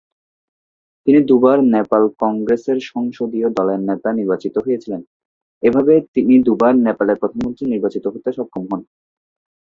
তিনি 1.07 1.19
দুবার 1.29 1.57
নেপাল 1.75 2.03
কংগ্রেসের 2.21 2.77
সংসদীয় 2.91 3.47
দলের 3.57 3.79
নেতা 3.89 4.09
নির্বাচিত 4.11 4.55
হয়েছিলেন, 4.57 5.01
এভাবে 5.63 5.93
তিনি 6.15 6.35
দুবার 6.47 6.73
নেপালের 6.87 7.19
প্রধানমন্ত্রী 7.21 7.65
নির্বাচিত 7.67 8.05
হতে 8.07 8.29
সক্ষম 8.37 8.63
হন। 8.69 8.81